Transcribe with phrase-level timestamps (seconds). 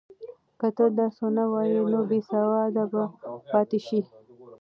[0.59, 3.03] که ته درس ونه وایې نو بېسواده به
[3.49, 4.01] پاتې شې.